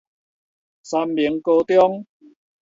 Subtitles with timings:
[0.81, 2.07] 三民高中